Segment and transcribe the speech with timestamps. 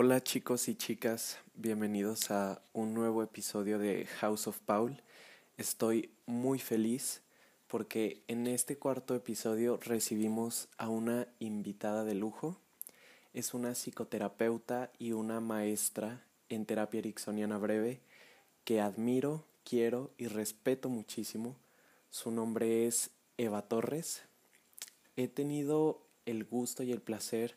[0.00, 5.02] Hola chicos y chicas, bienvenidos a un nuevo episodio de House of Paul.
[5.56, 7.20] Estoy muy feliz
[7.66, 12.60] porque en este cuarto episodio recibimos a una invitada de lujo.
[13.34, 18.00] Es una psicoterapeuta y una maestra en terapia ericksoniana breve
[18.62, 21.56] que admiro, quiero y respeto muchísimo.
[22.10, 24.22] Su nombre es Eva Torres.
[25.16, 27.56] He tenido el gusto y el placer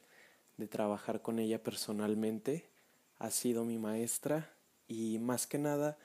[0.58, 2.70] de trabajar con ella personalmente.
[3.18, 4.52] Ha sido mi maestra
[4.88, 5.98] y más que nada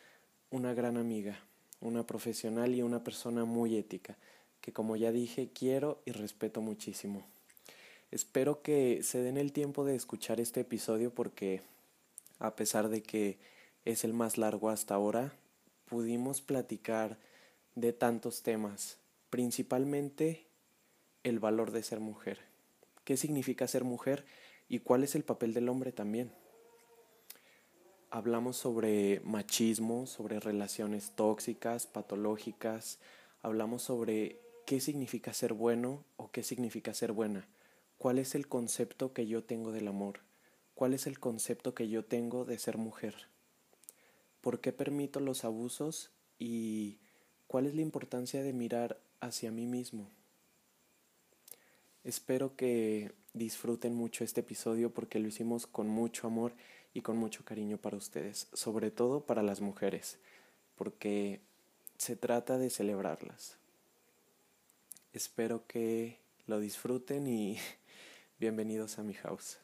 [0.50, 1.38] una gran amiga,
[1.80, 4.16] una profesional y una persona muy ética,
[4.60, 7.26] que como ya dije quiero y respeto muchísimo.
[8.10, 11.62] Espero que se den el tiempo de escuchar este episodio porque
[12.38, 13.38] a pesar de que
[13.84, 15.32] es el más largo hasta ahora,
[15.86, 17.18] pudimos platicar
[17.74, 18.98] de tantos temas,
[19.30, 20.46] principalmente
[21.22, 22.45] el valor de ser mujer.
[23.06, 24.26] ¿Qué significa ser mujer?
[24.68, 26.32] y cuál es el papel del hombre también.
[28.10, 32.98] Hablamos sobre machismo, sobre relaciones tóxicas, patológicas,
[33.42, 37.48] hablamos sobre qué significa ser bueno o qué significa ser buena,
[37.98, 40.20] cuál es el concepto que yo tengo del amor,
[40.74, 43.28] cuál es el concepto que yo tengo de ser mujer,
[44.40, 46.98] por qué permito los abusos y
[47.46, 50.10] cuál es la importancia de mirar hacia mí mismo.
[52.06, 56.52] Espero que disfruten mucho este episodio porque lo hicimos con mucho amor
[56.94, 60.16] y con mucho cariño para ustedes, sobre todo para las mujeres,
[60.76, 61.40] porque
[61.98, 63.56] se trata de celebrarlas.
[65.14, 67.58] Espero que lo disfruten y
[68.38, 69.58] bienvenidos a mi house.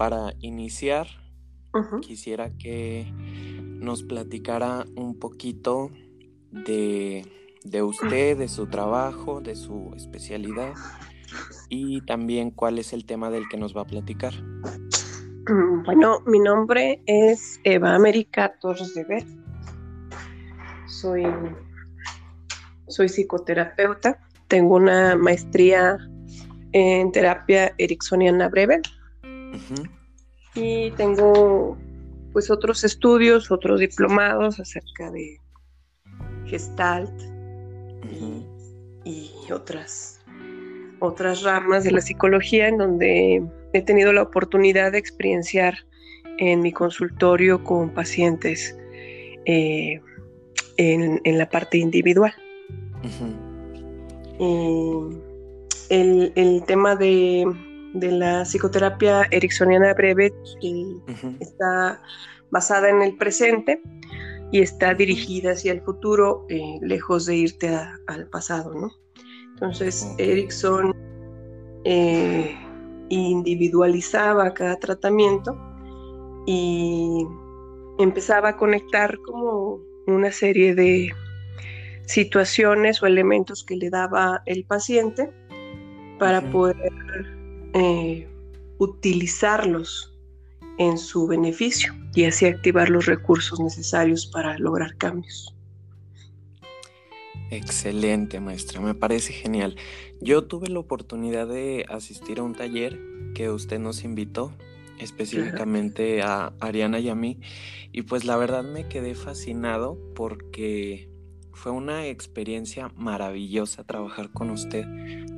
[0.00, 1.08] Para iniciar,
[2.00, 5.90] quisiera que nos platicara un poquito
[6.50, 7.22] de,
[7.82, 10.72] usted, de su trabajo, de su especialidad
[11.68, 14.32] y también cuál es el tema del que nos va a platicar.
[15.46, 19.24] Mm, bueno, mi nombre es Eva América Torres de Ver.
[20.86, 21.24] Soy,
[22.88, 24.18] soy psicoterapeuta.
[24.48, 25.98] Tengo una maestría
[26.72, 28.80] en terapia ericksoniana breve
[30.54, 31.76] y tengo
[32.32, 35.38] pues otros estudios, otros diplomados acerca de
[36.46, 37.12] Gestalt
[39.04, 40.20] y, otras,
[41.00, 45.74] otras ramas de la psicología en donde he tenido la oportunidad de experienciar
[46.38, 48.76] en mi consultorio con pacientes
[49.46, 50.00] eh,
[50.76, 52.32] en, la parte individual.
[55.88, 57.46] el tema de
[57.94, 60.32] de la psicoterapia ericksoniana breve
[61.40, 62.00] está
[62.50, 63.82] basada en el presente
[64.52, 68.90] y está dirigida hacia el futuro, eh, lejos de irte al pasado, ¿no?
[69.54, 70.94] Entonces, Erickson
[71.84, 72.56] eh,
[73.10, 75.56] individualizaba cada tratamiento
[76.46, 77.26] y
[77.98, 81.10] empezaba a conectar como una serie de
[82.06, 85.30] situaciones o elementos que le daba el paciente
[86.18, 87.39] para poder
[87.74, 88.28] eh,
[88.78, 90.12] utilizarlos
[90.78, 95.54] en su beneficio y así activar los recursos necesarios para lograr cambios.
[97.50, 99.76] Excelente, maestra, me parece genial.
[100.20, 102.98] Yo tuve la oportunidad de asistir a un taller
[103.34, 104.52] que usted nos invitó,
[104.98, 107.40] específicamente a Ariana y a mí,
[107.92, 111.08] y pues la verdad me quedé fascinado porque
[111.52, 114.84] fue una experiencia maravillosa trabajar con usted.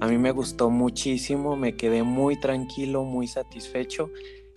[0.01, 4.11] A mí me gustó muchísimo, me quedé muy tranquilo, muy satisfecho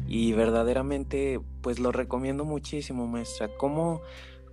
[0.07, 3.49] y verdaderamente pues lo recomiendo muchísimo, maestra.
[3.57, 4.01] ¿Cómo,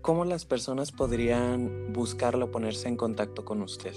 [0.00, 3.94] cómo las personas podrían buscarlo, ponerse en contacto con usted?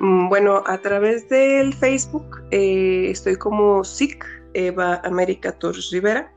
[0.00, 4.24] Mm, bueno, a través del Facebook eh, estoy como SIC,
[4.54, 6.32] Eva América Torres Rivera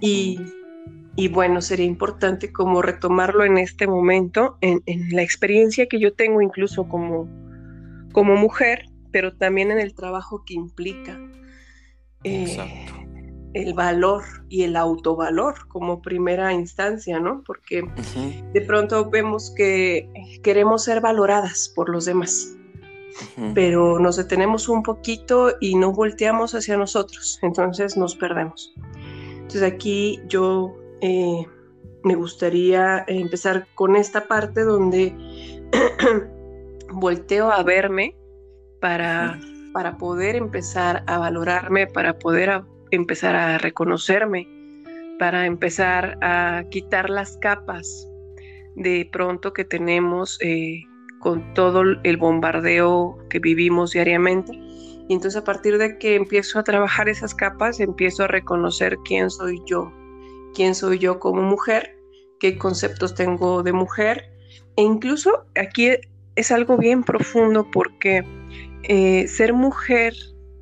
[0.00, 0.40] y,
[1.16, 6.14] y bueno, sería importante como retomarlo en este momento, en, en, la experiencia que yo
[6.14, 7.28] tengo incluso como,
[8.12, 11.18] como mujer, pero también en el trabajo que implica.
[12.24, 12.86] Eh,
[13.56, 17.42] el valor y el autovalor como primera instancia, ¿no?
[17.46, 17.82] Porque
[18.52, 20.08] de pronto vemos que
[20.42, 22.54] queremos ser valoradas por los demás,
[23.54, 28.74] pero nos detenemos un poquito y no volteamos hacia nosotros, entonces nos perdemos.
[29.46, 31.46] Entonces aquí yo eh,
[32.02, 35.14] me gustaría empezar con esta parte donde
[36.92, 38.16] volteo a verme
[38.80, 39.38] para,
[39.72, 44.48] para poder empezar a valorarme, para poder empezar a reconocerme,
[45.20, 48.08] para empezar a quitar las capas
[48.74, 50.82] de pronto que tenemos eh,
[51.20, 54.58] con todo el bombardeo que vivimos diariamente.
[55.08, 59.30] Y entonces a partir de que empiezo a trabajar esas capas, empiezo a reconocer quién
[59.30, 59.92] soy yo,
[60.54, 61.96] quién soy yo como mujer,
[62.40, 64.30] qué conceptos tengo de mujer.
[64.76, 65.90] E incluso aquí
[66.34, 68.24] es algo bien profundo porque
[68.82, 70.14] eh, ser mujer,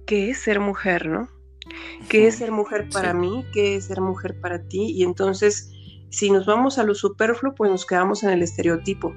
[0.07, 1.29] ¿qué es ser mujer, no?
[2.09, 3.45] ¿Qué es ser mujer para mí?
[3.53, 4.93] ¿Qué es ser mujer para ti?
[4.95, 5.73] Y entonces,
[6.11, 9.15] si nos vamos a lo superfluo, pues nos quedamos en el estereotipo.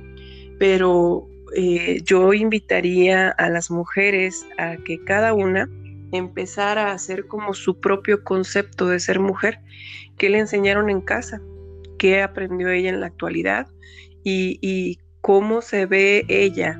[0.58, 5.70] Pero eh, yo invitaría a las mujeres a que cada una
[6.12, 9.60] empezara a hacer como su propio concepto de ser mujer,
[10.18, 11.42] qué le enseñaron en casa,
[11.98, 13.68] qué aprendió ella en la actualidad
[14.24, 16.80] y, cómo se ve ella,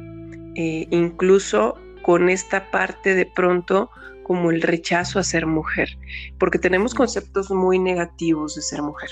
[0.56, 3.90] eh, incluso con esta parte de pronto
[4.24, 5.98] como el rechazo a ser mujer,
[6.38, 9.10] porque tenemos conceptos muy negativos de ser mujer.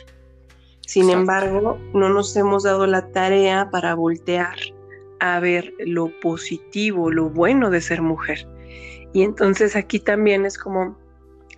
[0.87, 4.55] Sin embargo, no nos hemos dado la tarea para voltear
[5.19, 8.47] a ver lo positivo, lo bueno de ser mujer.
[9.13, 10.97] Y entonces aquí también es como,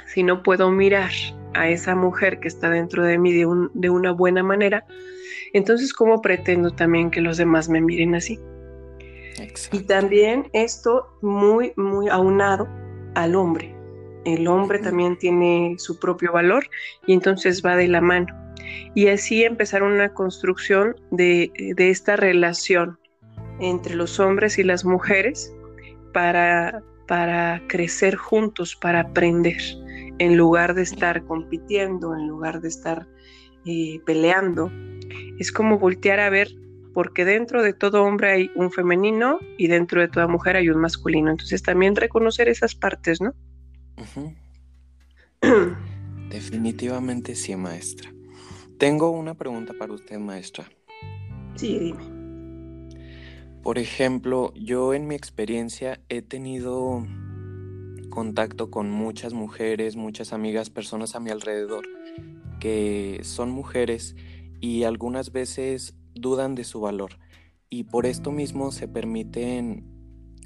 [0.05, 1.11] si no puedo mirar
[1.53, 4.85] a esa mujer que está dentro de mí de, de una buena manera,
[5.53, 8.39] entonces ¿cómo pretendo también que los demás me miren así?
[9.71, 12.67] Y también esto muy, muy aunado
[13.15, 13.75] al hombre.
[14.25, 16.67] El hombre también tiene su propio valor
[17.05, 18.27] y entonces va de la mano.
[18.93, 22.99] Y así empezar una construcción de, esta relación
[23.59, 25.53] entre los hombres y las mujeres
[26.13, 29.61] para, para crecer juntos, para aprender,
[30.19, 33.07] en lugar de estar compitiendo, en lugar de estar
[33.65, 34.71] eh, peleando.
[35.39, 36.49] Es como voltear a ver
[36.93, 40.79] porque dentro de todo hombre hay un femenino y dentro de toda mujer hay un
[40.79, 41.29] masculino.
[41.29, 43.35] Entonces también reconocer esas partes, ¿no?
[46.29, 48.11] Definitivamente sí, maestra.
[48.79, 50.65] Tengo una pregunta para usted, maestra.
[51.55, 52.16] Sí, dime.
[53.67, 57.05] Por ejemplo, yo en mi experiencia he tenido
[58.09, 61.85] contacto con muchas mujeres, muchas amigas, personas a mi alrededor
[62.61, 64.15] que son mujeres
[64.61, 67.19] y algunas veces dudan de su valor
[67.69, 69.85] y por esto mismo se permiten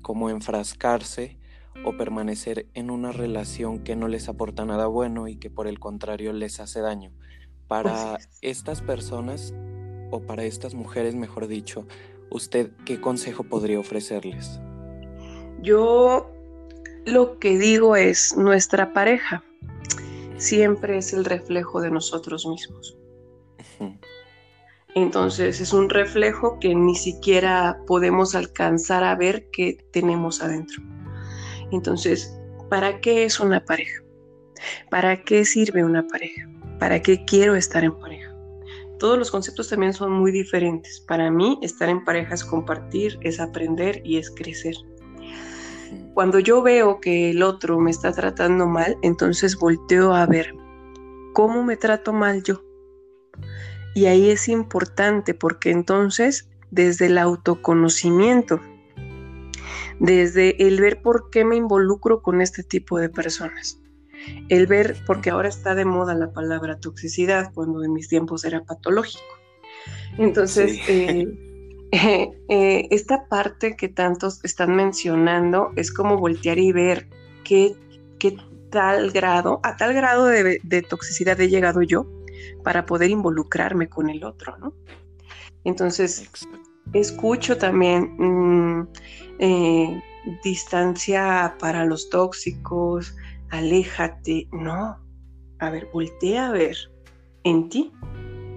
[0.02, 1.38] como enfrascarse
[1.86, 5.78] o permanecer en una relación que no les aporta nada bueno y que por el
[5.78, 7.12] contrario les hace daño.
[7.68, 9.54] Para estas personas
[10.10, 11.86] o para estas mujeres, mejor dicho,
[12.32, 14.60] ¿usted qué consejo podría ofrecerles?
[15.62, 16.32] Yo
[17.06, 19.44] lo que digo es, nuestra pareja
[20.38, 22.98] siempre es el reflejo de nosotros mismos.
[24.96, 30.82] Entonces es un reflejo que ni siquiera podemos alcanzar a ver que tenemos adentro.
[31.72, 32.38] Entonces,
[32.70, 34.04] ¿para qué es una pareja?
[34.90, 36.50] ¿Para qué sirve una pareja?
[36.80, 38.31] ¿Para qué quiero estar en pareja?
[39.02, 41.00] Todos los conceptos también son muy diferentes.
[41.08, 44.76] Para mí, estar en pareja es compartir, es aprender y es crecer.
[46.14, 50.54] Cuando yo veo que el otro me está tratando mal, entonces volteo a ver
[51.34, 52.62] cómo me trato mal yo
[53.96, 58.62] y ahí es importante porque entonces desde el autoconocimiento,
[60.00, 63.81] desde el ver por qué me involucro con este tipo de personas,
[64.50, 68.64] el ver, porque ahora está de moda la palabra toxicidad, cuando en mis tiempos era
[68.64, 69.24] patológico.
[70.18, 71.28] Entonces, eh,
[71.92, 77.08] eh, esta parte que tantos están mencionando es como voltear y ver
[77.44, 77.74] qué,
[78.20, 78.38] qué
[78.70, 82.06] tal grado, a tal grado de, de toxicidad he llegado yo,
[82.64, 84.74] para poder involucrarme con el otro, ¿no?
[85.64, 86.30] Entonces,
[86.94, 88.88] escucho también mm,
[89.40, 90.04] eh,
[90.44, 93.16] distancia para los tóxicos,
[93.52, 95.00] aléjate, no.
[95.60, 96.76] A ver, voltea a ver
[97.44, 97.92] en ti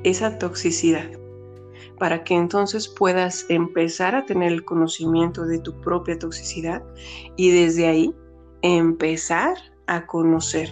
[0.05, 1.11] esa toxicidad
[1.99, 6.83] para que entonces puedas empezar a tener el conocimiento de tu propia toxicidad
[7.37, 8.15] y desde ahí
[8.63, 10.71] empezar a conocer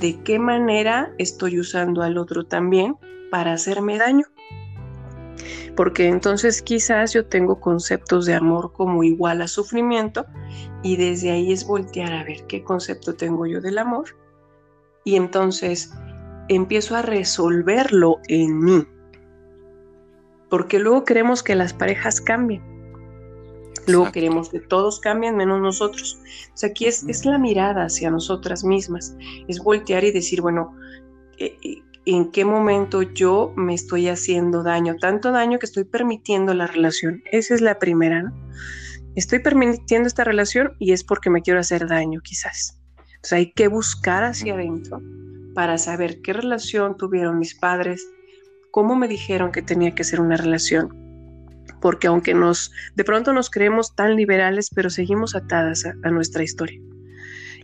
[0.00, 2.96] de qué manera estoy usando al otro también
[3.30, 4.24] para hacerme daño.
[5.76, 10.26] Porque entonces quizás yo tengo conceptos de amor como igual a sufrimiento
[10.82, 14.16] y desde ahí es voltear a ver qué concepto tengo yo del amor
[15.04, 15.92] y entonces
[16.48, 18.86] empiezo a resolverlo en mí.
[20.48, 22.62] Porque luego queremos que las parejas cambien.
[23.86, 26.20] Luego queremos que todos cambien menos nosotros.
[26.52, 29.16] O sea, aquí es, es la mirada hacia nosotras mismas.
[29.48, 30.74] Es voltear y decir, bueno,
[31.38, 36.54] eh, eh, en qué momento yo me estoy haciendo daño, tanto daño que estoy permitiendo
[36.54, 37.22] la relación.
[37.30, 38.50] Esa es la primera, ¿no?
[39.16, 42.80] Estoy permitiendo esta relación y es porque me quiero hacer daño, quizás.
[42.96, 45.02] Entonces hay que buscar hacia adentro
[45.54, 48.06] para saber qué relación tuvieron mis padres,
[48.70, 50.96] cómo me dijeron que tenía que ser una relación.
[51.82, 56.42] Porque aunque nos, de pronto nos creemos tan liberales, pero seguimos atadas a, a nuestra
[56.42, 56.80] historia.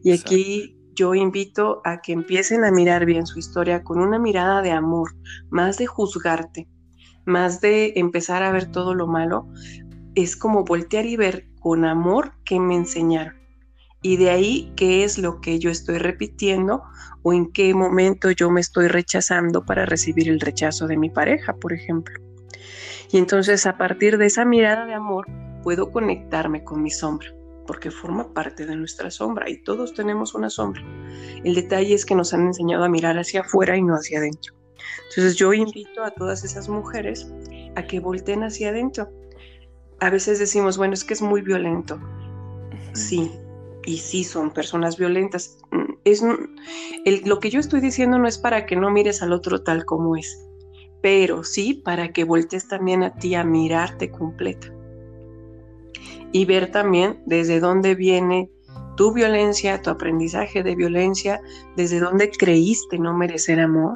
[0.03, 4.63] Y aquí yo invito a que empiecen a mirar bien su historia con una mirada
[4.63, 5.15] de amor,
[5.51, 6.67] más de juzgarte,
[7.27, 9.47] más de empezar a ver todo lo malo,
[10.15, 13.35] es como voltear y ver con amor qué me enseñaron.
[14.01, 16.83] Y de ahí qué es lo que yo estoy repitiendo
[17.23, 21.55] o en qué momento yo me estoy rechazando para recibir el rechazo de mi pareja,
[21.57, 22.15] por ejemplo.
[23.13, 25.27] Y entonces a partir de esa mirada de amor
[25.63, 27.29] puedo conectarme con mi sombra
[27.67, 30.83] porque forma parte de nuestra sombra y todos tenemos una sombra.
[31.45, 34.55] El detalle es que nos han enseñado a mirar hacia afuera y no hacia adentro.
[35.09, 37.31] Entonces yo invito a todas esas mujeres
[37.75, 39.11] a que volteen hacia adentro.
[40.01, 42.01] A veces decimos, bueno, es que es muy violento.
[42.93, 43.31] Sí,
[43.85, 45.59] y sí son personas violentas.
[45.71, 46.23] Mm, es,
[47.25, 50.17] lo que yo estoy diciendo no es para que no mires al otro tal como
[50.17, 50.39] es,
[51.03, 54.76] pero sí para que voltees también a ti a mirarte completa
[56.37, 58.51] y ver también desde dónde viene
[58.95, 61.41] tu violencia, tu aprendizaje de violencia,
[61.77, 63.95] desde dónde creíste no merecer amor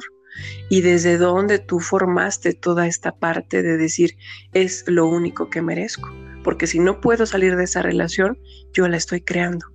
[0.67, 4.17] y desde dónde tú formaste toda esta parte de decir
[4.53, 6.09] es lo único que merezco.
[6.43, 8.39] Porque si no puedo salir de esa relación,
[8.73, 9.67] yo la estoy creando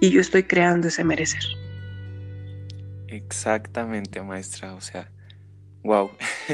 [0.00, 1.44] y yo estoy creando ese merecer.
[3.06, 4.74] Exactamente, maestra.
[4.74, 5.12] O sea,
[5.84, 6.10] wow,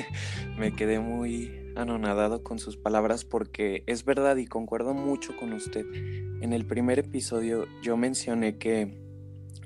[0.59, 5.85] me quedé muy anonadado con sus palabras porque es verdad y concuerdo mucho con usted.
[6.41, 9.03] En el primer episodio yo mencioné que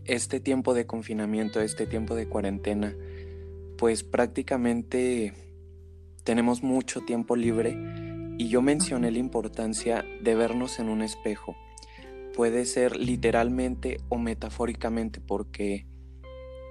[0.04, 2.96] este tiempo de confinamiento, este tiempo de cuarentena,
[3.76, 5.34] pues prácticamente
[6.24, 7.76] tenemos mucho tiempo libre
[8.38, 11.56] y yo mencioné la importancia de vernos en un espejo.
[12.34, 15.86] Puede ser literalmente o metafóricamente porque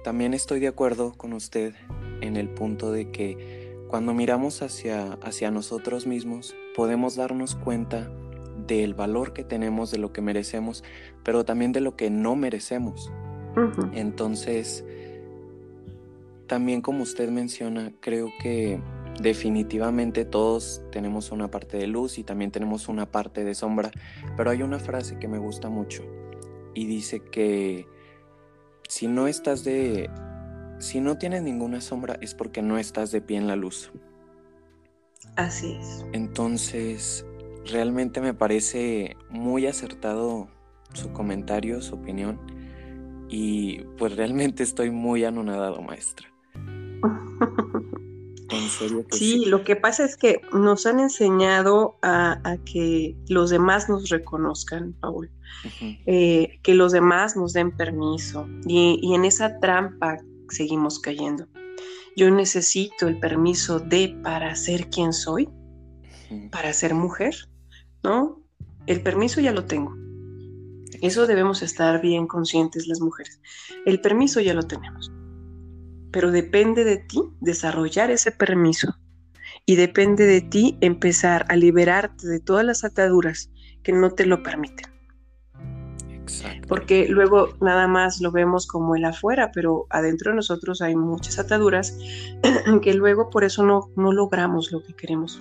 [0.02, 1.74] también estoy de acuerdo con usted
[2.20, 8.10] en el punto de que cuando miramos hacia, hacia nosotros mismos, podemos darnos cuenta
[8.66, 10.84] del valor que tenemos, de lo que merecemos,
[11.24, 13.10] pero también de lo que no merecemos.
[13.92, 14.84] Entonces,
[16.46, 18.80] también como usted menciona, creo que
[19.20, 23.90] definitivamente todos tenemos una parte de luz y también tenemos una parte de sombra,
[24.36, 26.04] pero hay una frase que me gusta mucho
[26.74, 27.86] y dice que
[28.88, 30.08] si no estás de
[30.78, 33.90] si no tienes ninguna sombra es porque no estás de pie en la luz.
[35.36, 36.04] Así es.
[36.12, 37.26] Entonces,
[37.66, 40.48] realmente me parece muy acertado
[40.94, 42.40] su comentario, su opinión.
[43.28, 46.28] Y pues realmente estoy muy anonadado, maestra.
[48.50, 53.90] En serio sí, lo que pasa es que nos han enseñado a, que los demás
[53.90, 55.30] nos reconozcan, Paul,
[56.06, 58.48] eh, que los demás nos den permiso.
[58.66, 60.16] Y, y en esa trampa
[60.50, 61.46] seguimos cayendo.
[62.16, 65.48] Yo necesito el permiso de para ser quien soy,
[66.50, 67.34] para ser mujer,
[68.02, 68.42] ¿no?
[68.86, 69.94] El permiso ya lo tengo.
[71.00, 73.40] Eso debemos estar bien conscientes las mujeres.
[73.86, 75.12] El permiso ya lo tenemos.
[76.10, 78.96] Pero depende de ti desarrollar ese permiso
[79.66, 83.50] y depende de ti empezar a liberarte de todas las ataduras
[83.82, 84.97] que no te lo permiten.
[86.66, 91.38] Porque luego nada más lo vemos como el afuera, pero adentro de nosotros hay muchas
[91.38, 91.96] ataduras
[92.82, 95.40] que luego por eso no, no logramos lo que queremos.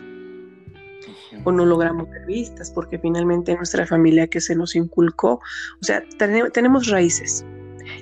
[1.44, 5.40] O no logramos ver vistas, porque finalmente nuestra familia que se nos inculcó,
[5.82, 7.46] o sea, tenemos raíces.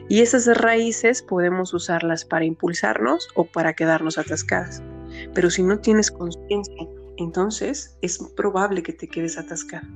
[0.09, 4.81] Y esas raíces podemos usarlas para impulsarnos o para quedarnos atascadas.
[5.33, 6.87] Pero si no tienes conciencia,
[7.17, 9.87] entonces es probable que te quedes atascada.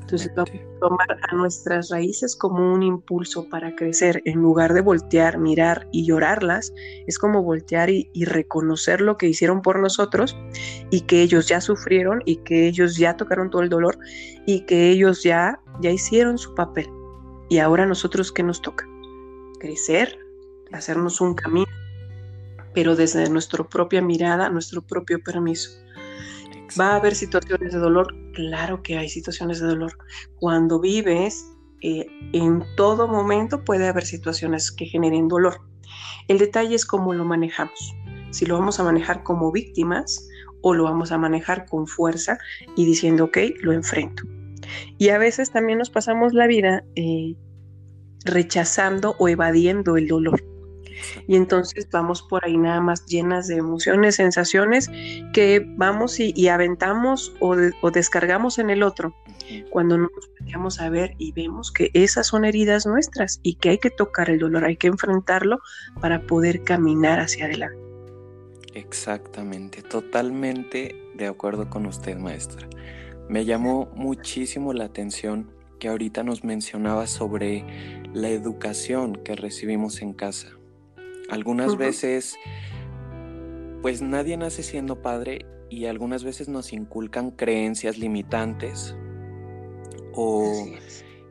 [0.00, 4.22] Entonces vamos a tomar a nuestras raíces como un impulso para crecer.
[4.24, 6.72] En lugar de voltear, mirar y llorarlas,
[7.06, 10.36] es como voltear y, y, reconocer lo que hicieron por nosotros
[10.90, 13.98] y que ellos ya sufrieron y que ellos ya tocaron todo el dolor
[14.46, 16.88] y que ellos ya, ya hicieron su papel.
[17.48, 18.86] Y ahora nosotros, ¿qué nos toca?
[19.60, 20.18] Crecer,
[20.72, 21.70] hacernos un camino,
[22.74, 25.83] pero desde nuestra propia mirada, nuestro propio permiso.
[26.78, 28.14] ¿Va a haber situaciones de dolor?
[28.32, 29.96] Claro que hay situaciones de dolor.
[30.40, 31.46] Cuando vives,
[31.82, 35.60] eh, en todo momento puede haber situaciones que generen dolor.
[36.28, 37.94] El detalle es cómo lo manejamos.
[38.30, 40.26] Si lo vamos a manejar como víctimas
[40.62, 42.38] o lo vamos a manejar con fuerza
[42.76, 44.24] y diciendo, ok, lo enfrento.
[44.98, 47.36] Y a veces también nos pasamos la vida eh,
[48.24, 50.42] rechazando o evadiendo el dolor.
[51.26, 54.90] Y entonces vamos por ahí nada más llenas de emociones, sensaciones
[55.32, 57.56] que vamos y, aventamos o,
[57.90, 59.14] descargamos en el otro.
[59.70, 60.10] Cuando nos
[60.52, 64.30] vamos a ver y vemos que esas son heridas nuestras y que hay que tocar
[64.30, 65.60] el dolor, hay que enfrentarlo
[66.00, 67.78] para poder caminar hacia adelante.
[68.74, 72.68] Exactamente, totalmente de acuerdo con usted, maestra.
[73.28, 77.64] Me llamó muchísimo la atención que ahorita nos mencionaba sobre
[78.12, 80.48] la educación que recibimos en casa.
[81.28, 82.36] Algunas veces,
[83.82, 88.96] pues nadie nace siendo padre y algunas veces nos inculcan creencias limitantes
[90.14, 90.66] o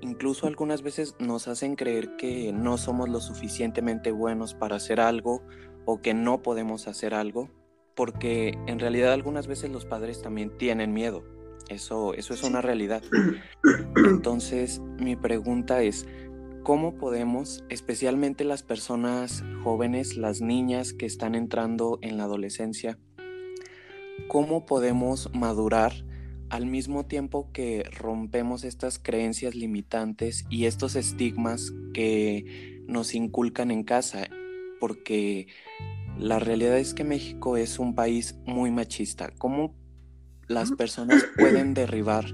[0.01, 5.41] incluso algunas veces nos hacen creer que no somos lo suficientemente buenos para hacer algo
[5.85, 7.49] o que no podemos hacer algo,
[7.95, 11.23] porque en realidad algunas veces los padres también tienen miedo.
[11.69, 13.01] Eso, eso es una realidad.
[13.95, 16.05] Entonces, mi pregunta es,
[16.63, 22.97] cómo podemos, especialmente las personas jóvenes, las niñas que están entrando en la adolescencia,
[24.29, 25.93] cómo podemos madurar
[26.49, 33.83] al mismo tiempo que rompemos estas creencias limitantes y estos estigmas que nos inculcan en
[33.83, 34.29] casa,
[34.79, 35.47] porque
[36.17, 39.31] la realidad es que México es un país muy machista.
[39.37, 39.75] ¿Cómo
[40.47, 42.25] las personas pueden derribar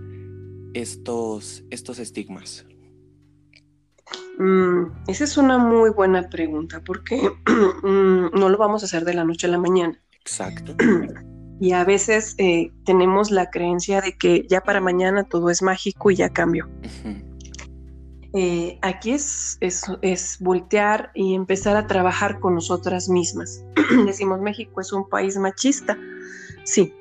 [0.73, 2.65] estos, estos estigmas?
[4.39, 7.17] Mm, esa es una muy buena pregunta porque
[7.83, 9.99] mm, no lo vamos a hacer de la noche a la mañana.
[10.19, 10.75] Exacto.
[11.61, 16.09] Y a veces eh, tenemos la creencia de que ya para mañana todo es mágico
[16.09, 16.69] y ya cambió.
[18.33, 23.61] Eh, aquí es, es, es, voltear y empezar a trabajar con nosotras mismas.
[24.05, 25.97] Decimos, México es un país machista.
[26.63, 26.93] Sí,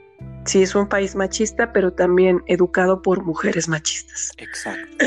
[0.45, 4.33] sí es un país machista, pero también educado por mujeres machistas.
[4.39, 5.07] Exacto.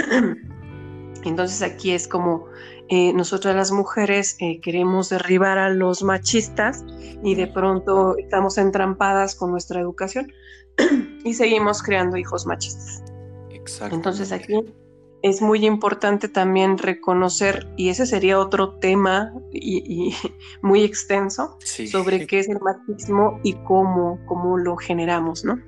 [1.23, 2.47] Entonces aquí es como
[2.89, 6.84] eh, nosotras las mujeres eh, queremos derribar a los machistas
[7.23, 10.31] y de pronto estamos entrampadas con nuestra educación
[11.23, 13.03] y seguimos creando hijos machistas.
[13.51, 13.95] Exacto.
[13.95, 14.55] Entonces aquí
[15.23, 20.13] es muy importante también reconocer, y ese sería otro tema y,
[20.62, 25.60] muy extenso, sobre qué es el machismo y cómo, cómo lo generamos, ¿no?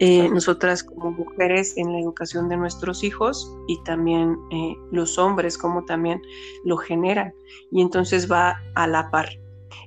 [0.00, 5.58] Eh, nosotras como mujeres en la educación de nuestros hijos y también eh, los hombres
[5.58, 6.20] como también
[6.64, 7.32] lo generan,
[7.70, 9.28] y entonces va a la par.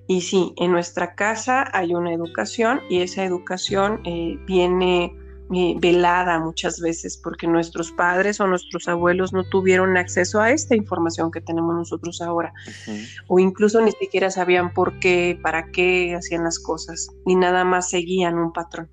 [0.08, 5.16] Y sí, en nuestra casa hay una educación y esa educación eh, viene
[5.54, 10.76] eh, velada muchas veces porque nuestros padres o nuestros abuelos no tuvieron acceso a esta
[10.76, 12.54] información que tenemos nosotros ahora
[13.28, 17.90] o incluso ni siquiera sabían por qué, para qué hacían las cosas y nada más
[17.90, 18.90] seguían un patrón.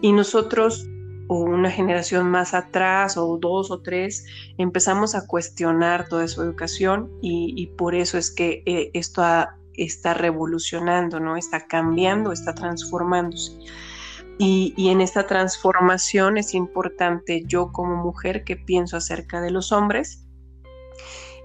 [0.00, 0.86] Y nosotros
[1.28, 4.24] o una generación más atrás o dos o tres
[4.56, 9.22] empezamos a cuestionar toda su educación y, por eso es que eh, esto
[9.74, 11.36] está revolucionando, ¿no?
[11.36, 13.52] Está cambiando, está transformándose.
[14.38, 20.24] Y, en esta transformación es importante yo como mujer que pienso acerca de los hombres.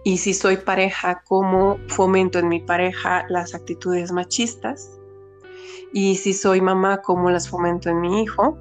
[0.04, 5.00] Y si soy pareja, cómo fomento en mi pareja las actitudes machistas.
[5.92, 8.58] Y si soy mamá, cómo las fomento en mi hijo.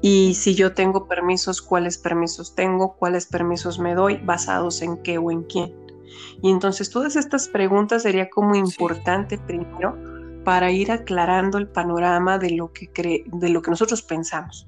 [0.00, 5.18] Y si yo tengo permisos, cuáles permisos tengo, cuáles permisos me doy, basados en qué
[5.18, 5.72] o en quién.
[6.42, 10.07] Y entonces todas estas preguntas sería como importante primero
[10.48, 12.88] para ir aclarando el panorama de lo que,
[13.26, 14.66] de lo que nosotros pensamos.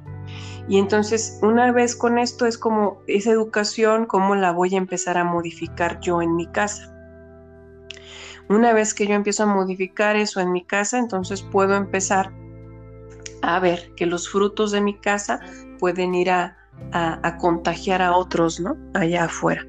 [0.69, 5.17] Y entonces, una vez con esto, es como esa educación, cómo la voy a empezar
[5.17, 6.95] a modificar yo en mi casa.
[8.51, 12.31] Una vez que yo empiezo a modificar eso en mi casa, entonces puedo empezar
[13.41, 15.41] a ver que los frutos de mi casa
[15.79, 16.59] pueden ir a,
[17.41, 18.77] contagiar a otros, ¿no?
[18.93, 19.67] Allá afuera.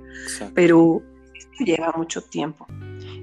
[0.56, 1.02] Pero
[1.34, 2.68] esto lleva mucho tiempo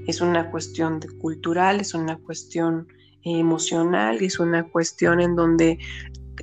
[0.09, 2.89] es una cuestión cultural, es una cuestión
[3.23, 5.79] emocional, es una cuestión en donde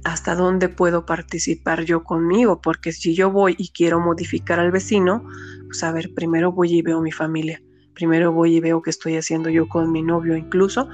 [0.04, 5.26] hasta dónde puedo participar yo conmigo, porque si yo voy y quiero modificar al vecino,
[5.66, 7.60] pues a ver, primero voy y veo mi familia,
[7.96, 10.88] primero voy y veo qué estoy haciendo yo con mi novio, incluso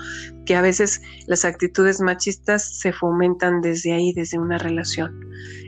[0.46, 5.20] que a veces las actitudes machistas se fomentan desde ahí, desde una relación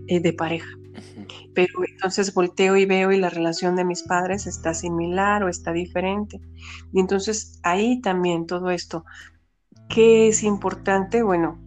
[0.07, 0.69] eh, de pareja.
[1.53, 5.71] Pero entonces volteo y veo y la relación de mis padres está similar o está
[5.71, 6.41] diferente.
[6.91, 9.05] Y entonces ahí también todo esto,
[9.89, 11.23] ¿qué es importante?
[11.23, 11.59] Bueno,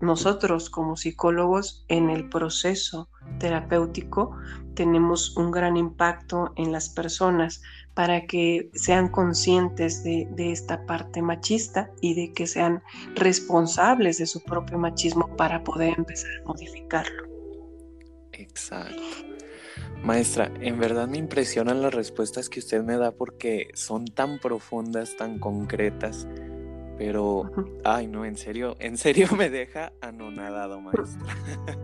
[0.00, 4.36] nosotros como psicólogos en el proceso terapéutico
[4.74, 7.62] tenemos un gran impacto en las personas
[7.94, 12.82] para que sean conscientes de, esta parte machista y de que sean
[13.14, 17.33] responsables de su propio machismo para poder empezar a modificarlo.
[18.54, 19.02] Exacto.
[20.02, 25.16] Maestra, en verdad me impresionan las respuestas que usted me da porque son tan profundas,
[25.16, 26.26] tan concretas
[26.96, 27.50] pero,
[27.84, 31.34] ay, no, en serio, en serio me deja anonadado, maestra.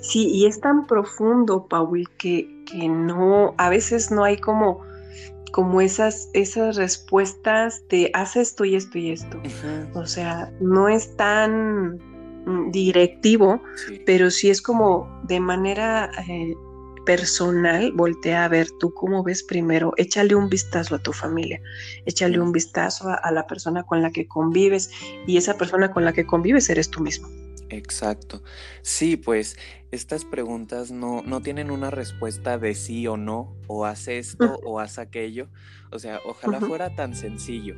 [0.00, 4.80] Sí, y es tan profundo, Paul, que, que no, a veces no hay como,
[5.52, 9.38] como esas, esas respuestas de haz esto y esto y esto.
[9.92, 11.98] O sea, no es tan
[12.48, 13.62] mm, directivo,
[14.06, 16.54] pero sí es como de manera eh,
[17.08, 21.58] personal, voltea a ver tú cómo ves primero, échale un vistazo a tu familia,
[22.04, 24.90] échale un vistazo a, la persona con la que convives
[25.26, 27.26] y esa persona con la que convives eres tú mismo.
[27.70, 28.42] Exacto.
[28.82, 29.56] Sí, pues
[29.90, 34.78] estas preguntas no, no tienen una respuesta de sí o no, o haz esto o
[34.78, 35.48] haz aquello.
[35.90, 37.74] O sea, ojalá fuera tan sencillo.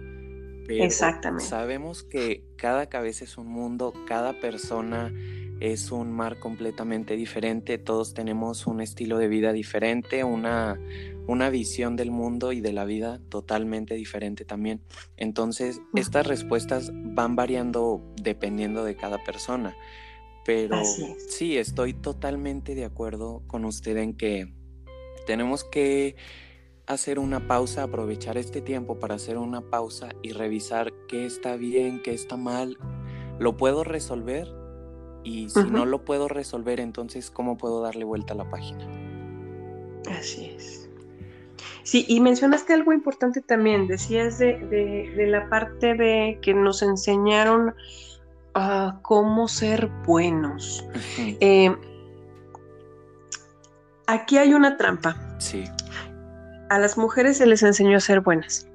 [0.66, 1.44] Pero Exactamente.
[1.44, 5.12] Sabemos que cada cabeza es un mundo, cada persona
[5.60, 10.80] es un mar completamente diferente, todos tenemos un estilo de vida diferente, una,
[11.26, 14.80] una visión del mundo y de la vida totalmente diferente también.
[15.18, 19.76] Entonces, estas respuestas van variando dependiendo de cada persona.
[20.46, 20.82] Pero
[21.28, 24.52] sí, estoy totalmente de acuerdo con usted en que
[25.26, 26.16] tenemos que
[26.90, 32.02] hacer una pausa, aprovechar este tiempo para hacer una pausa y revisar qué está bien,
[32.02, 32.78] qué está mal.
[33.38, 34.48] ¿Lo puedo resolver?
[35.22, 38.86] Y si no lo puedo resolver, entonces, ¿cómo puedo darle vuelta a la página?
[40.18, 40.88] Así es.
[41.82, 47.74] Sí, y mencionaste algo importante también, decías de, la parte de que nos enseñaron
[48.54, 50.84] a cómo ser buenos.
[51.40, 51.74] Eh,
[54.06, 55.16] aquí hay una trampa.
[55.38, 55.64] Sí.
[56.70, 58.68] A las mujeres se les enseñó a ser buenas.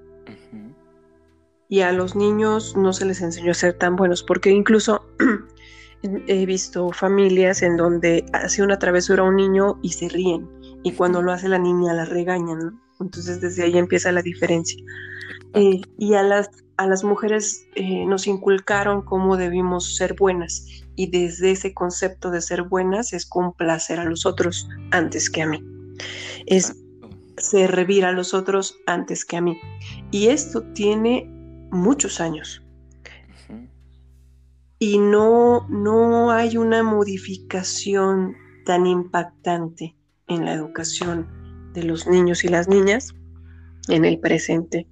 [1.70, 5.06] Y a los niños no se les enseñó a ser tan buenos, porque incluso
[6.04, 10.46] he visto familias en donde hace una travesura un niño y se ríen,
[10.84, 14.78] y cuando lo hace la niña la regañan, Entonces desde ahí empieza la diferencia.
[15.54, 20.66] Eh, y a las, a las mujeres eh, nos inculcaron cómo debimos ser buenas,
[20.98, 25.48] y desde ese concepto de ser buenas es complacer a los otros antes que a
[25.48, 25.64] mí.
[26.46, 26.76] Es
[27.38, 29.58] servir a los otros antes que a mí.
[30.12, 31.30] Y esto tiene
[31.72, 32.66] muchos años
[34.80, 39.96] y no, no hay una modificación tan impactante
[40.28, 43.16] en la educación de los niños y las niñas
[43.88, 44.88] en el presente.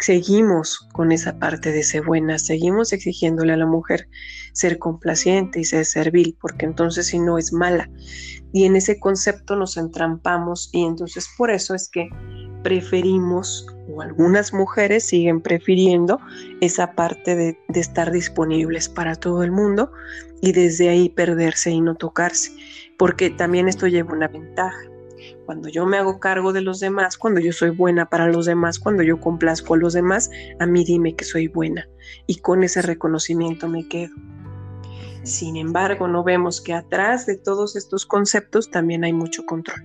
[0.00, 4.08] Seguimos con esa parte de ser buena, seguimos exigiéndole a la mujer
[4.52, 7.90] ser complaciente y ser servil, porque entonces si no es mala.
[8.52, 12.08] Y en ese concepto nos entrampamos y entonces por eso es que
[12.62, 16.20] preferimos, o algunas mujeres siguen prefiriendo,
[16.60, 19.92] esa parte de, estar disponibles para todo el mundo
[20.42, 22.52] y desde ahí perderse y no tocarse,
[22.98, 24.78] porque también esto lleva una ventaja.
[25.48, 28.78] Cuando yo me hago cargo de los demás, cuando yo soy buena para los demás,
[28.78, 30.30] cuando yo complazco a los demás,
[30.60, 31.88] a mí dime que soy buena
[32.26, 34.14] y con ese reconocimiento me quedo.
[35.22, 39.80] Sin embargo, no vemos que atrás de todos estos conceptos también hay mucho control.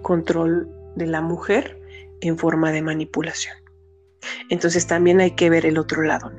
[0.00, 1.78] Control de la mujer
[2.22, 3.56] en forma de manipulación.
[4.48, 6.32] Entonces también hay que ver el otro lado,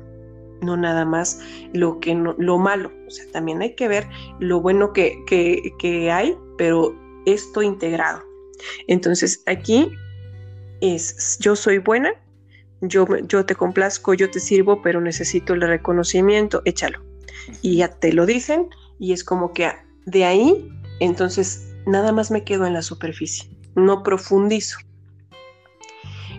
[0.62, 1.38] no, nada más
[1.72, 4.08] lo, que lo malo, o sea, también hay que ver
[4.40, 8.22] lo bueno que, que hay, pero esto integrado.
[8.88, 9.92] Entonces aquí
[10.80, 12.12] es, yo soy buena,
[12.80, 17.02] yo, yo te complazco, yo te sirvo, pero necesito el reconocimiento, échalo.
[17.62, 19.70] Y ya te lo dicen y es como que
[20.06, 24.78] de ahí, entonces nada más me quedo en la superficie no profundizo.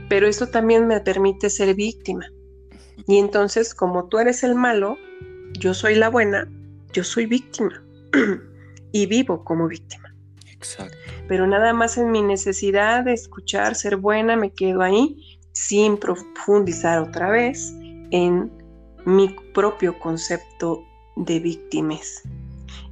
[0.10, 2.26] Pero esto también me permite ser víctima.
[3.08, 4.98] Y entonces, como tú eres el malo,
[5.54, 6.50] yo soy la buena,
[6.92, 7.84] yo soy víctima.
[8.92, 10.14] y vivo como víctima.
[11.28, 17.00] Pero nada más en mi necesidad de escuchar, ser buena, me quedo ahí sin profundizar
[17.00, 17.74] otra vez
[18.12, 18.52] en
[19.06, 20.84] mi propio concepto
[21.16, 22.24] de víctimas.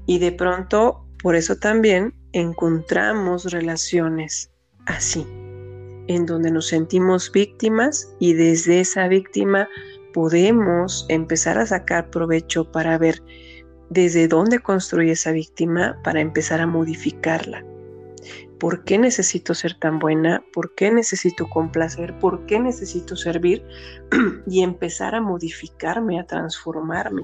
[0.05, 4.51] Y de pronto, por eso también encontramos relaciones
[4.85, 5.25] así,
[6.07, 9.67] en donde nos sentimos víctimas y desde esa víctima
[10.13, 13.21] podemos empezar a sacar provecho para ver
[13.89, 17.63] desde dónde construye esa víctima para empezar a modificarla.
[18.59, 20.43] ¿Por qué necesito ser tan buena?
[20.53, 22.17] ¿Por qué necesito complacer?
[22.19, 23.65] ¿Por qué necesito servir?
[24.47, 27.23] y empezar a modificarme, a transformarme.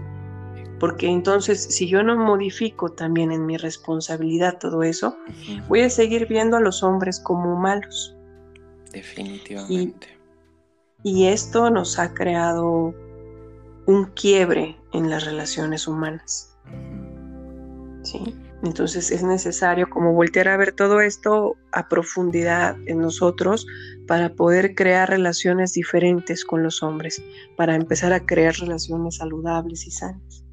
[0.80, 5.16] Porque entonces, si yo no modifico también en mi responsabilidad todo eso,
[5.68, 8.16] voy a seguir viendo a los hombres como malos.
[8.92, 10.08] Definitivamente.
[11.04, 12.94] Y, y esto nos ha creado
[13.86, 16.51] un quiebre en las relaciones humanas.
[18.04, 18.36] ¿Sí?
[18.64, 23.66] Entonces es necesario como voltear a ver todo esto a profundidad en nosotros
[24.08, 27.24] para poder crear relaciones diferentes con los hombres,
[27.58, 30.44] para empezar a crear relaciones saludables y sanas.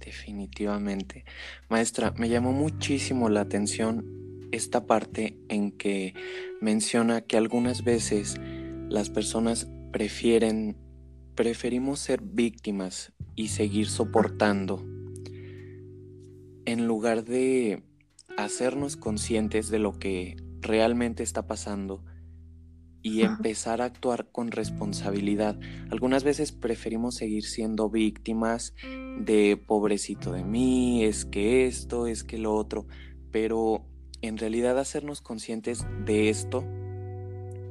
[0.00, 1.24] Definitivamente.
[1.68, 4.04] Maestra, me llamó muchísimo la atención
[4.50, 6.14] esta parte en que
[6.60, 8.36] menciona que algunas veces
[8.88, 10.76] las personas prefieren,
[11.34, 14.84] preferimos ser víctimas y seguir soportando
[16.66, 17.82] en lugar de
[18.36, 22.04] hacernos conscientes de lo que realmente está pasando
[23.02, 25.58] y empezar a actuar con responsabilidad.
[25.90, 28.74] Algunas veces preferimos seguir siendo víctimas
[29.18, 32.88] de pobrecito de mí, es que esto, es que lo otro,
[33.30, 33.86] pero
[34.22, 36.64] en realidad hacernos conscientes de esto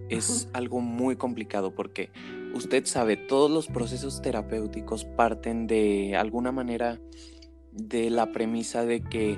[0.10, 2.12] es algo muy complicado porque
[2.53, 7.01] usted sabe, todos los procesos terapéuticos parten de alguna manera
[7.75, 9.38] de la premisa de que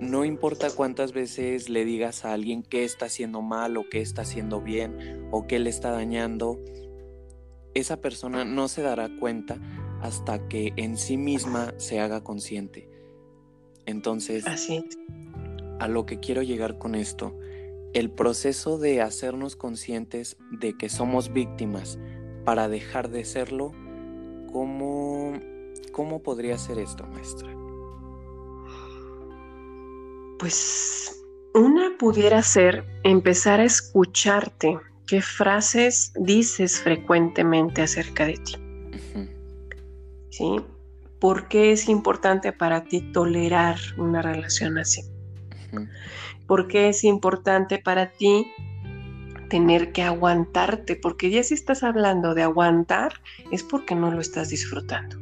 [0.00, 4.22] no importa cuántas veces le digas a alguien qué está haciendo mal o qué está
[4.22, 6.58] haciendo bien o qué le está dañando,
[7.74, 9.58] esa persona no se dará cuenta
[10.00, 12.88] hasta que en sí misma se haga consciente.
[13.84, 14.44] Entonces,
[15.78, 17.36] a lo que quiero llegar con esto,
[17.92, 21.98] el proceso de hacernos conscientes de que somos víctimas
[22.44, 23.72] para dejar de serlo,
[24.52, 25.34] ¿cómo
[25.92, 27.48] ¿Cómo podría ser esto, maestra?
[30.38, 31.20] Pues
[31.54, 38.54] una pudiera ser empezar a escucharte qué frases dices frecuentemente acerca de ti.
[40.30, 40.56] ¿Sí?
[41.18, 45.02] ¿Por qué es importante para ti tolerar una relación así?
[46.46, 48.46] ¿Por qué es importante para ti
[49.48, 50.96] tener que aguantarte?
[50.96, 55.19] Porque ya si estás hablando de aguantar es porque no lo estás disfrutando.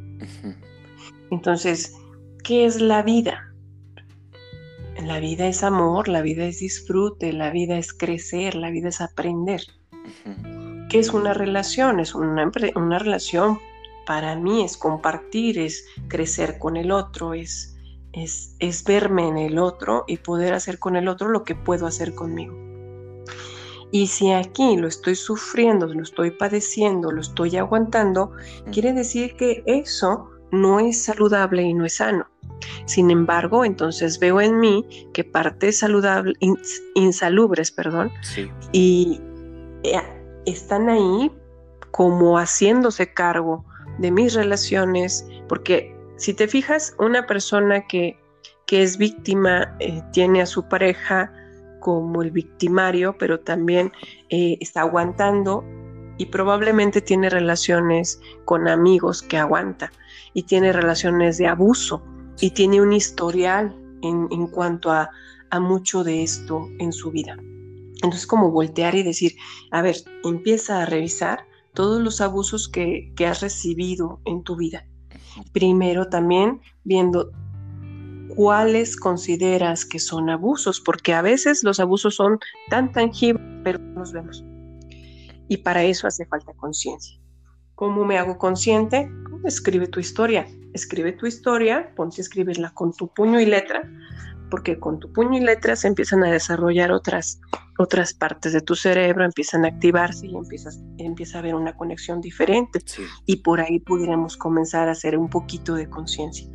[1.31, 1.95] Entonces,
[2.43, 3.53] ¿qué es la vida?
[5.03, 8.99] La vida es amor, la vida es disfrute, la vida es crecer, la vida es
[8.99, 9.61] aprender.
[10.89, 11.99] ¿Qué es una relación?
[11.99, 13.59] Es una, una, relación
[14.05, 17.77] para mí, es compartir, es crecer con el otro, es,
[18.11, 21.85] es, es verme en el otro y poder hacer con el otro lo que puedo
[21.85, 22.57] hacer conmigo.
[23.91, 28.31] Y si aquí lo estoy sufriendo, lo estoy padeciendo, lo estoy aguantando,
[28.71, 32.27] quiere decir que eso no es saludable y no es sano.
[32.85, 36.35] Sin embargo, entonces veo en mí que partes saludables,
[36.95, 38.11] insalubres, perdón,
[38.71, 39.21] y
[39.83, 40.01] eh,
[40.45, 41.31] están ahí
[41.91, 43.65] como haciéndose cargo
[43.97, 48.19] de mis relaciones, porque si te fijas, una persona que,
[48.65, 51.31] que es víctima eh, tiene a su pareja
[51.79, 53.91] como el victimario, pero también
[54.29, 55.63] eh, está aguantando
[56.19, 59.91] y probablemente tiene relaciones con amigos que aguanta
[60.33, 62.03] y tiene relaciones de abuso
[62.39, 65.09] y tiene un historial en, cuanto a,
[65.59, 67.37] mucho de esto en su vida.
[67.95, 69.35] Entonces como voltear y decir,
[69.71, 74.85] a ver, empieza a revisar todos los abusos que, que has recibido en tu vida.
[75.53, 77.31] Primero también viendo
[78.35, 84.01] cuáles consideras que son abusos, porque a veces los abusos son tan tangibles, pero no
[84.01, 84.43] los vemos.
[85.49, 87.19] Y para eso hace falta conciencia.
[87.75, 89.11] ¿Cómo me hago consciente?
[89.43, 90.47] Escribe tu historia.
[90.73, 93.81] Escribe tu historia, ponte a escribirla con tu puño y letra,
[94.51, 97.41] porque con tu puño y letra se empiezan a desarrollar otras,
[97.79, 102.21] otras partes de tu cerebro, empiezan a activarse y empiezas, empieza a haber una conexión
[102.21, 102.79] diferente.
[103.25, 106.47] Y por ahí pudiéramos comenzar a hacer un poquito de conciencia.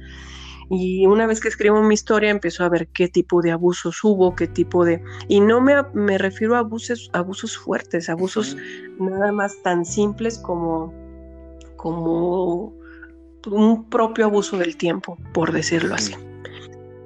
[0.76, 4.34] Y una vez que escribo mi historia, empiezo a ver qué tipo de abusos hubo,
[4.34, 5.02] qué tipo de...
[5.28, 8.56] Y no me, me refiero a abusos, abusos fuertes, abusos
[8.98, 10.92] nada más tan simples como,
[11.76, 12.72] como
[13.50, 16.14] un propio abuso del tiempo, por decirlo así.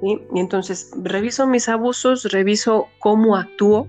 [0.02, 3.88] Y entonces reviso mis abusos, reviso cómo actúo,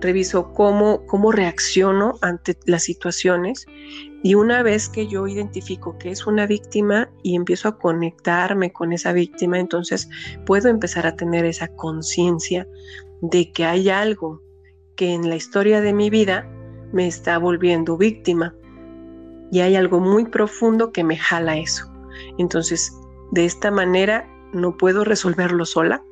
[0.00, 3.66] reviso cómo, cómo reacciono ante las situaciones
[4.22, 8.92] y una vez que yo identifico que es una víctima y empiezo a conectarme con
[8.92, 10.08] esa víctima, entonces
[10.44, 12.66] puedo empezar a tener esa conciencia
[13.22, 14.42] de que hay algo
[14.96, 16.46] que en la historia de mi vida
[16.92, 18.54] me está volviendo víctima.
[19.50, 21.90] Y hay algo muy profundo que me jala eso.
[22.38, 22.94] Entonces,
[23.32, 26.04] de esta manera no puedo resolverlo sola,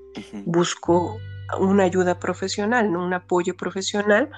[0.47, 1.19] busco
[1.61, 4.31] una ayuda profesional, un apoyo profesional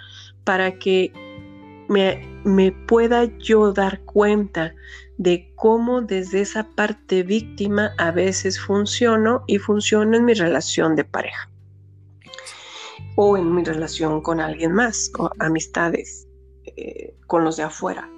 [0.45, 1.13] para que
[1.91, 4.75] me, pueda yo dar cuenta
[5.19, 11.05] de cómo desde esa parte víctima a veces funciono y funciona en mi relación de
[11.05, 11.51] pareja
[13.17, 16.29] o en mi relación con alguien más, con amistades,
[16.65, 18.09] eh, con los de afuera,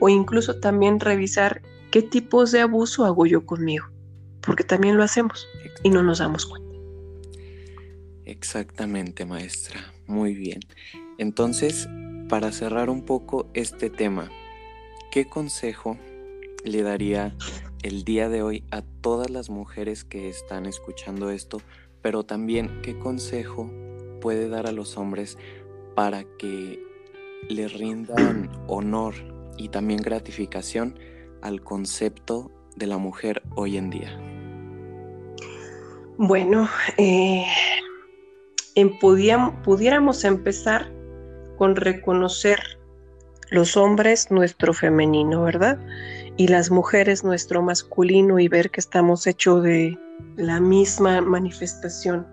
[0.00, 1.62] o incluso también revisar
[1.92, 3.86] qué tipos de abuso hago yo conmigo,
[4.40, 5.46] porque también lo hacemos
[5.84, 6.68] y no nos damos cuenta.
[8.24, 9.80] Exactamente, maestra.
[10.06, 10.60] Muy bien.
[11.18, 11.88] Entonces,
[12.30, 14.30] para cerrar un poco este tema,
[15.10, 15.98] ¿qué consejo
[16.64, 17.34] le daría
[17.82, 21.60] el día de hoy a todas las mujeres que están escuchando esto,
[22.02, 23.68] pero también qué consejo
[24.20, 25.38] puede dar a los hombres
[25.96, 26.80] para que
[27.48, 29.14] le rindan honor
[29.58, 31.00] y también gratificación
[31.42, 34.16] al concepto de la mujer hoy en día?
[36.16, 37.44] Bueno, eh,
[39.00, 40.99] pudiéramos empezar
[41.60, 42.58] con reconocer
[43.50, 45.78] los hombres nuestro femenino, ¿verdad?
[46.38, 49.98] Y las mujeres nuestro masculino y ver que estamos hechos de
[50.36, 52.26] la misma manifestación,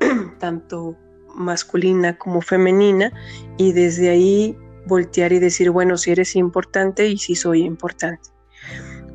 [0.38, 0.98] tanto
[1.34, 3.10] masculina como femenina,
[3.56, 4.54] y desde ahí
[4.84, 8.28] voltear y decir, bueno, si eres importante y si soy importante.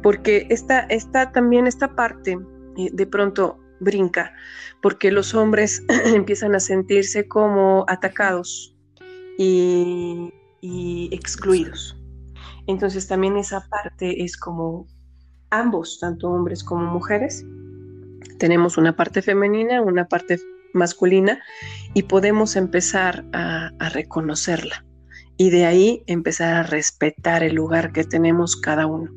[0.01, 2.39] Porque esta, esta también esta parte
[2.75, 4.33] eh, de pronto brinca,
[4.81, 8.72] porque los hombres empiezan a sentirse como atacados
[9.37, 10.29] y,
[11.11, 11.97] excluidos.
[12.67, 14.87] Entonces también esa parte es como
[15.49, 17.45] ambos, tanto hombres como mujeres,
[18.39, 20.39] tenemos una parte femenina, una parte
[20.73, 21.39] masculina
[21.93, 24.85] y podemos empezar a, a, reconocerla
[25.37, 29.11] y de ahí empezar a respetar el lugar que tenemos cada uno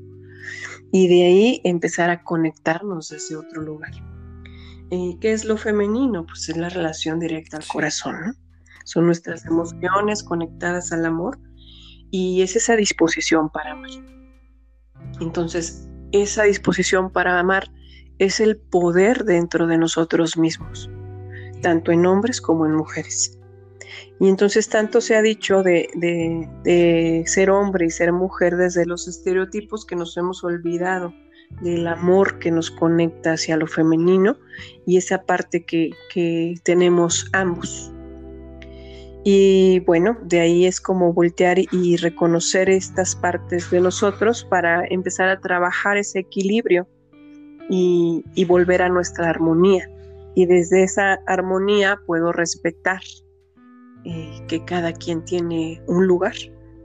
[0.92, 3.92] y de ahí empezar a conectarnos desde otro lugar.
[4.90, 6.24] Eh, ¿Qué es lo femenino?
[6.26, 8.36] Pues es la relación directa al corazón,
[8.86, 11.38] Son nuestras emociones conectadas al amor
[12.10, 13.90] y es esa disposición para amar.
[15.20, 17.70] Entonces, esa disposición para amar
[18.18, 20.88] es el poder dentro de nosotros mismos,
[21.62, 23.38] tanto en hombres como en mujeres.
[24.20, 25.90] Y entonces tanto se ha dicho de,
[26.64, 31.12] de ser hombre y ser mujer desde los estereotipos que nos hemos olvidado
[31.60, 34.36] del amor que nos conecta hacia lo femenino
[34.86, 35.90] y esa parte que,
[36.64, 37.92] tenemos ambos.
[39.28, 45.28] Y bueno, de ahí es como voltear y reconocer estas partes de nosotros para empezar
[45.28, 46.86] a trabajar ese equilibrio
[47.68, 49.90] y, volver a nuestra armonía.
[50.36, 53.00] Y desde esa armonía puedo respetar
[54.04, 56.36] eh, que cada quien tiene un lugar,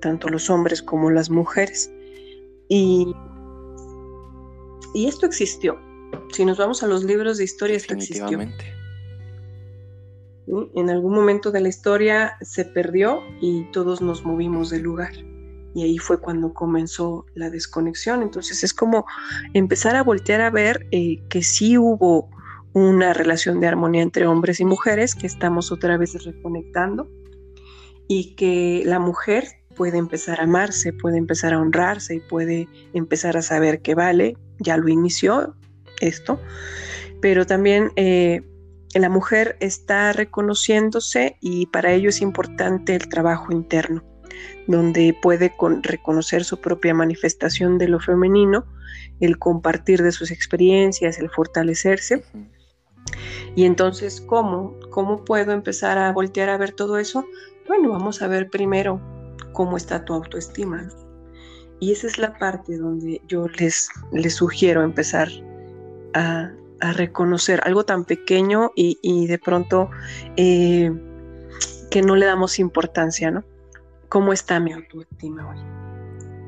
[0.01, 1.93] tanto los hombres como las mujeres.
[2.69, 3.13] Y
[4.95, 5.79] y esto existió.
[6.33, 8.39] Si nos vamos a los libros de historia, esto existió.
[10.47, 15.13] En algún momento de la historia se perdió y todos nos movimos del lugar.
[15.73, 18.21] Y ahí fue cuando comenzó la desconexión.
[18.21, 19.05] Entonces es como
[19.53, 22.29] empezar a voltear a ver eh, que sí hubo
[22.73, 27.09] una relación de armonía entre hombres y mujeres, que estamos otra vez reconectando
[28.07, 33.37] y que la mujer puede empezar a amarse, puede empezar a honrarse y puede empezar
[33.37, 35.55] a saber que vale, ya lo inició
[36.01, 36.39] esto,
[37.21, 38.41] pero también eh,
[38.99, 44.03] la mujer está reconociéndose y para ello es importante el trabajo interno,
[44.67, 48.65] donde puede reconocer su propia manifestación de lo femenino,
[49.19, 52.23] el compartir de sus experiencias, el fortalecerse.
[53.55, 54.77] Y entonces, ¿cómo?
[54.89, 57.25] ¿Cómo puedo empezar a voltear a ver todo eso?
[57.67, 58.99] Bueno, vamos a ver primero
[59.53, 60.89] cómo está tu autoestima.
[61.79, 65.29] Y esa es la parte donde yo les, les sugiero empezar
[66.13, 66.51] a,
[66.81, 69.89] reconocer algo tan pequeño y, de pronto
[70.35, 70.91] eh,
[71.89, 73.43] que no le damos importancia, ¿no?
[74.09, 75.57] ¿Cómo está mi autoestima hoy?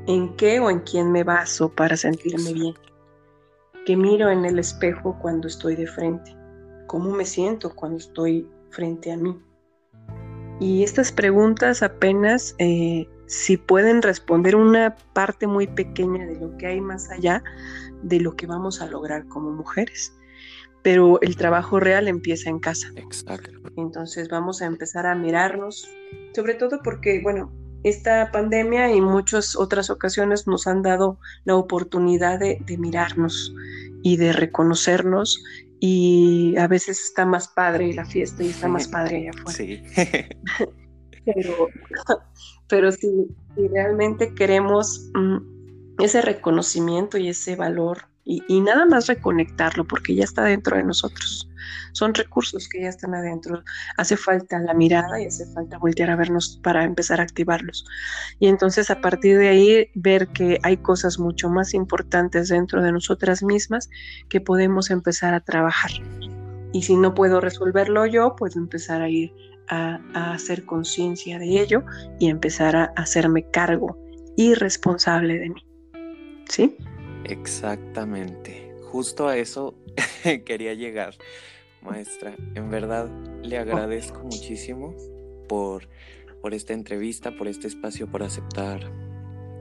[0.06, 2.74] ¿En qué o en quién me baso para sentirme bien?
[3.86, 6.36] ¿Qué miro en el espejo cuando estoy de frente?
[6.86, 9.38] ¿Cómo me siento cuando estoy frente a mí?
[10.60, 16.66] Y estas preguntas apenas eh, si pueden responder una parte muy pequeña de lo que
[16.66, 17.42] hay más allá
[18.02, 20.14] de lo que vamos a lograr como mujeres.
[20.84, 22.88] Pero el trabajo real empieza en casa.
[22.94, 23.50] Exacto.
[23.76, 25.88] Entonces vamos a empezar a mirarnos,
[26.34, 27.50] sobre todo porque, bueno,
[27.84, 33.54] esta pandemia y muchas otras ocasiones nos han dado la oportunidad de, mirarnos
[34.02, 35.42] y de reconocernos
[35.80, 39.56] y a veces está más padre la fiesta y está más padre allá afuera.
[39.56, 39.82] Sí.
[41.24, 41.68] pero,
[42.68, 43.08] pero si,
[43.56, 45.53] realmente queremos mm,
[45.98, 51.48] ese reconocimiento y ese valor y, nada más reconectarlo porque ya está dentro de nosotros.
[51.92, 53.62] Son recursos que ya están adentro.
[53.98, 57.84] Hace falta la mirada y hace falta voltear a vernos para empezar a activarlos.
[58.40, 62.92] Y entonces a partir de ahí ver que hay cosas mucho más importantes dentro de
[62.92, 63.90] nosotras mismas
[64.28, 65.90] que podemos empezar a trabajar.
[66.72, 69.32] Y si no puedo resolverlo yo, puedo empezar a ir
[69.68, 70.00] a,
[70.32, 71.84] hacer conciencia de ello
[72.18, 73.96] y empezar a hacerme cargo
[74.36, 75.73] y responsable de mí.
[76.48, 76.76] ¿Sí?
[77.24, 78.74] Exactamente.
[78.82, 79.74] Justo a eso
[80.44, 81.14] quería llegar,
[81.82, 82.34] maestra.
[82.54, 83.08] En verdad
[83.42, 84.94] le agradezco muchísimo
[85.48, 85.88] por,
[86.40, 88.90] por esta entrevista, por este espacio, por aceptar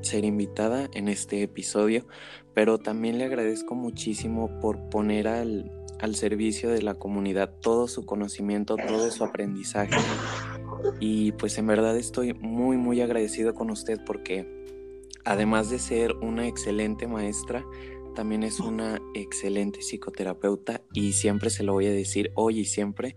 [0.01, 2.05] ser invitada en este episodio,
[2.53, 8.05] pero también le agradezco muchísimo por poner al, al servicio de la comunidad todo su
[8.05, 9.95] conocimiento, todo su aprendizaje.
[10.99, 14.62] Y pues en verdad estoy muy, muy agradecido con usted porque
[15.25, 17.65] además de ser una excelente maestra,
[18.15, 23.15] también es una excelente psicoterapeuta y siempre se lo voy a decir hoy y siempre.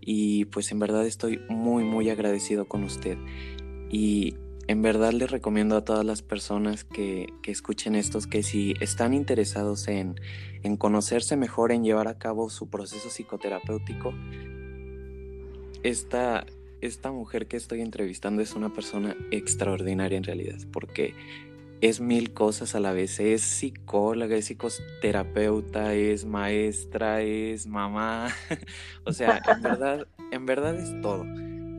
[0.00, 3.16] Y pues en verdad estoy muy, muy agradecido con usted.
[3.90, 4.34] Y
[4.66, 9.88] en verdad les recomiendo a todas las personas que, escuchen estos que si están interesados
[9.88, 10.20] en,
[10.62, 14.12] en conocerse mejor, en llevar a cabo su proceso psicoterapéutico,
[15.82, 16.46] esta,
[16.86, 21.14] esta mujer que estoy entrevistando es una persona extraordinaria en realidad, porque
[21.80, 23.20] es mil cosas a la vez.
[23.20, 28.28] Es psicóloga, es psicoterapeuta, es maestra, es mamá.
[29.04, 31.24] o sea, en verdad, en verdad es todo.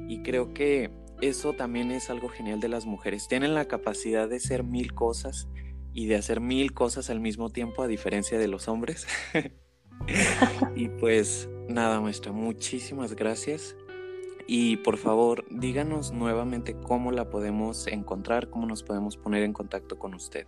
[0.07, 0.91] Y creo que
[1.21, 3.27] eso también es algo genial de las mujeres.
[3.27, 5.47] Tienen la capacidad de ser mil cosas
[5.93, 9.07] y de hacer mil cosas al mismo tiempo, a diferencia de los hombres.
[10.75, 13.75] y pues nada, maestra, muchísimas gracias.
[14.47, 19.97] Y por favor, díganos nuevamente cómo la podemos encontrar, cómo nos podemos poner en contacto
[19.97, 20.45] con usted.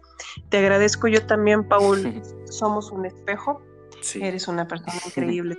[0.48, 2.22] Te agradezco yo también, Paul.
[2.50, 3.60] Somos un espejo.
[4.14, 5.58] Eres una persona increíble.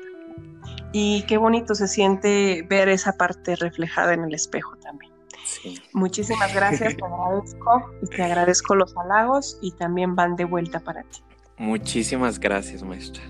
[0.94, 5.17] Y qué bonito se siente ver esa parte reflejada en el espejo también.
[5.94, 11.04] Muchísimas gracias, te agradezco y te agradezco los halagos y también van de vuelta para
[11.04, 11.20] ti.
[11.58, 13.24] Muchísimas gracias, maestra.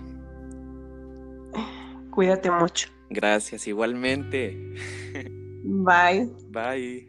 [2.11, 2.89] Cuídate mucho.
[3.09, 4.57] Gracias, igualmente.
[5.63, 6.29] Bye.
[6.49, 7.07] Bye.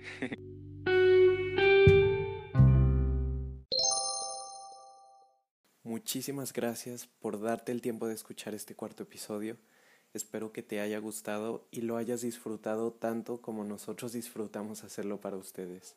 [5.83, 9.57] Muchísimas gracias por darte el tiempo de escuchar este cuarto episodio.
[10.19, 15.37] Espero que te haya gustado y lo hayas disfrutado tanto como nosotros disfrutamos hacerlo para
[15.37, 15.95] ustedes.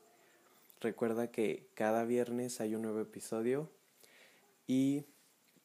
[0.79, 3.67] Recuerda que cada viernes hay un nuevo episodio
[4.67, 5.05] y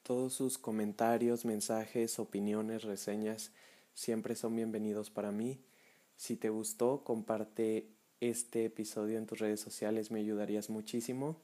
[0.02, 3.52] todos sus comentarios, mensajes, opiniones, reseñas
[3.92, 5.58] siempre son bienvenidos para mí.
[6.16, 7.86] Si te gustó, comparte
[8.22, 11.36] este episodio en tus redes sociales, me ayudarías muchísimo.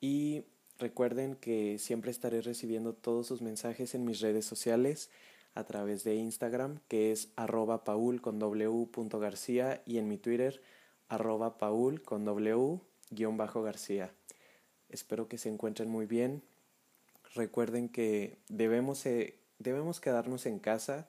[0.00, 0.42] Y
[0.80, 5.08] recuerden que siempre estaré recibiendo todos sus mensajes en mis redes sociales
[5.54, 8.88] a través de Instagram, que es arroba paul con w
[9.20, 10.62] garcía y en mi Twitter
[11.08, 12.80] arroba paul con w
[13.10, 14.12] guion bajo garcía.
[14.88, 16.42] Espero que se encuentren muy bien.
[17.34, 21.08] Recuerden que debemos, eh, debemos quedarnos en casa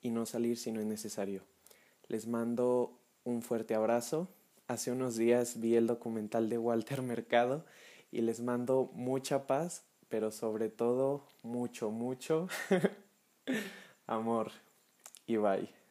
[0.00, 1.42] y no salir si no es necesario.
[2.08, 4.28] Les mando un fuerte abrazo.
[4.66, 7.64] Hace unos días vi el documental de Walter Mercado
[8.10, 12.48] y les mando mucha paz, pero sobre todo mucho, mucho.
[14.06, 14.52] amor
[15.26, 15.83] y bye.